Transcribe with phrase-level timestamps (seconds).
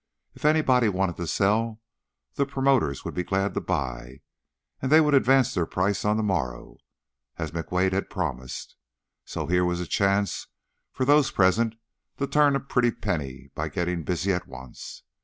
[0.33, 1.79] If anybody wanted to sell,
[2.33, 4.21] the promoters would be glad to buy,
[4.81, 6.77] and they would advance their price on the morrow,
[7.37, 8.75] as McWade had promised,
[9.25, 10.47] so here was a chance
[10.91, 11.75] for those present
[12.17, 15.03] to turn a pretty penny by getting busy at once.